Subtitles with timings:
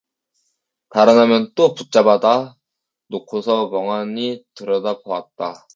[0.89, 2.57] 달아나면 또 붙잡아다
[3.09, 5.67] 놓고서 멍하니 들여다보았다.